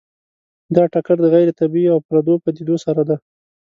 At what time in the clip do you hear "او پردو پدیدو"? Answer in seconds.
1.93-2.75